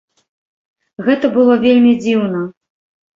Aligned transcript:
Гэта 1.07 1.29
было 1.35 1.57
вельмі 1.65 1.91
дзіўна. 2.01 2.41